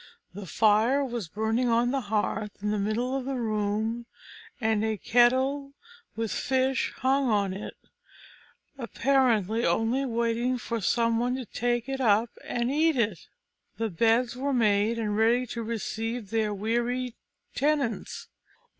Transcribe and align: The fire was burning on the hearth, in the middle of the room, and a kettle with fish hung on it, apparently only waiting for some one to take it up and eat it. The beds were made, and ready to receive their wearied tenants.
The 0.33 0.47
fire 0.47 1.05
was 1.05 1.27
burning 1.29 1.69
on 1.69 1.91
the 1.91 2.01
hearth, 2.01 2.57
in 2.63 2.71
the 2.71 2.79
middle 2.79 3.15
of 3.15 3.25
the 3.25 3.35
room, 3.35 4.07
and 4.59 4.83
a 4.83 4.97
kettle 4.97 5.73
with 6.15 6.31
fish 6.31 6.91
hung 6.97 7.29
on 7.29 7.53
it, 7.53 7.75
apparently 8.79 9.63
only 9.63 10.03
waiting 10.07 10.57
for 10.57 10.81
some 10.81 11.19
one 11.19 11.35
to 11.35 11.45
take 11.45 11.87
it 11.87 12.01
up 12.01 12.31
and 12.43 12.71
eat 12.71 12.95
it. 12.95 13.27
The 13.77 13.91
beds 13.91 14.35
were 14.35 14.53
made, 14.55 14.97
and 14.97 15.15
ready 15.15 15.45
to 15.45 15.61
receive 15.61 16.31
their 16.31 16.51
wearied 16.51 17.13
tenants. 17.53 18.27